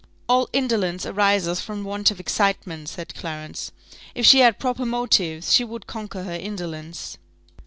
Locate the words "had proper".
4.39-4.83